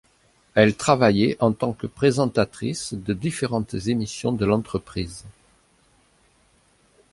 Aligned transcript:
Elle 0.55 0.75
travaillait 0.75 1.37
en 1.41 1.51
tant 1.53 1.73
que 1.73 1.85
présentatrice 1.85 2.95
de 2.95 3.13
différentes 3.13 3.75
émissions 3.85 4.31
de 4.31 4.47
l'entreprise. 4.47 5.25